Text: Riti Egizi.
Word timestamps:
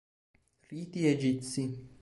Riti 0.69 1.05
Egizi. 1.13 1.65